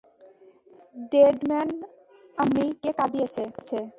[1.11, 1.69] Dead man
[2.37, 3.43] আম্মি কে কাঁদিয়েছে।